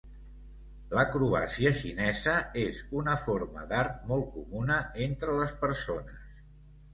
[0.93, 4.79] L"acrobàcia xinesa és una forma d"art molt comuna
[5.11, 6.19] entre les persones.